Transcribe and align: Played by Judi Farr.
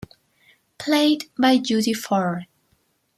Played 0.79 1.25
by 1.37 1.59
Judi 1.59 1.95
Farr. 1.95 2.47